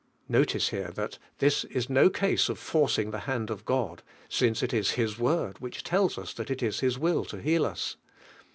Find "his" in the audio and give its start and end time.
1.37-1.63, 6.79-6.97